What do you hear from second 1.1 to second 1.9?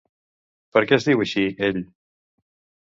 diu així ell?